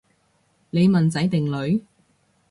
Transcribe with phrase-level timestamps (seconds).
[0.71, 1.83] 你問仔定女？